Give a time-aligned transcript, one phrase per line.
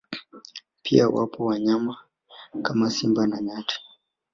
[0.83, 1.97] Pia wapo wanyama
[2.61, 3.79] kama Simba na nyati